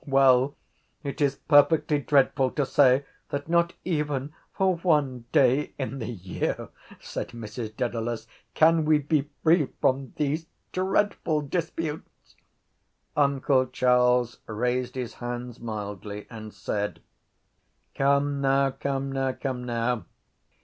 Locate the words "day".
5.31-5.75